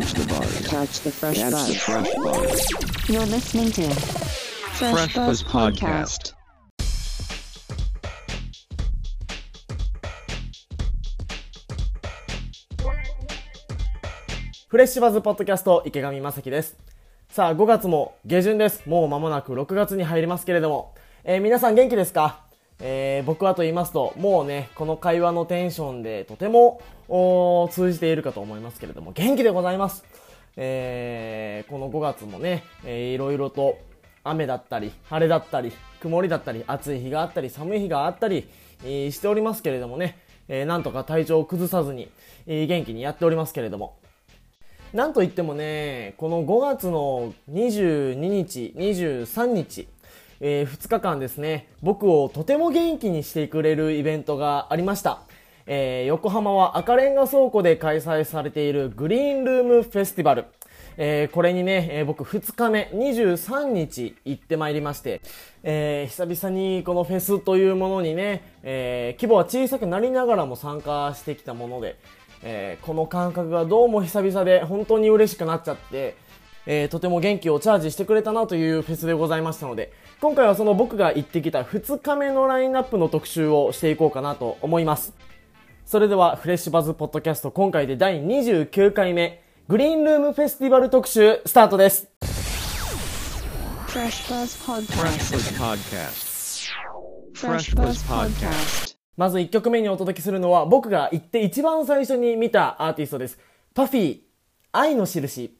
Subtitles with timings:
[0.00, 0.66] Catch the buzz.
[0.66, 1.76] Catch the fresh Catch the buzz.
[1.76, 3.08] fresh buzz.
[3.10, 6.32] You're listening to Fresh, Fresh Buzz Buzz Podcast.
[6.32, 6.34] Podcast.
[14.68, 16.76] フレッシュバズポッドキャスト池上正樹です。
[17.28, 18.88] さあ、5月も下旬です。
[18.88, 20.94] もう間もなく6月に入りますけれども、
[21.24, 22.44] えー皆さん元気ですか
[22.82, 26.80] えー僕はと言いますと、もうね、この会話のテンションでとても
[27.70, 30.04] 通じているかと思いますけれども、元気でございます。
[30.56, 33.78] えーこの5月もね、えーいろいろと
[34.24, 38.48] 雨だったり、晴れだったり、曇りだったり、暑い日があったり、寒い日があったり、
[38.84, 42.08] えーしておりますけれどもね、えーなんとか体調を崩さずに、
[42.46, 43.96] えー元気にやっておりますけれども、
[44.94, 49.86] なんといってもね、この5月の22日、23日、
[50.40, 55.20] え2日間ですね、僕をとても元気にしてくれるイベントがありました。
[55.66, 60.46] えー横浜は赤レンガ倉庫で開催されているグリーンルームフェスティバル。
[60.96, 65.20] えーこれにね、えー僕2日目、23日行ってまいりまして、
[65.62, 71.96] えー久々にこのフェスというものにね、え規模は小さくなりながらも参加してきたもので、
[72.42, 76.16] えこの感覚がどうも久々で本当に嬉しくなっちゃって、
[76.66, 85.14] えーとても元気をチャージしてくれたなというフェスでございましたので、今回はその僕が行ってきた2日目のラインナップの特集をしていこうかなと思います。
[85.86, 92.06] それではフレッシュバズポッドキャスト今回で第29回目、グリーンルームフェスティバル特集スタートです。
[99.16, 103.38] まず1曲目にお届けするのは僕が行って一番最初に見たアーティストです。
[103.74, 104.20] パフィー、
[104.72, 105.56] 愛の印。